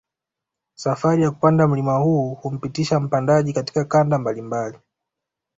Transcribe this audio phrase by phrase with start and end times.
[0.75, 4.77] Safari ya kupanda mlima huu humpitisha mpandaji katika kanda mbalimbali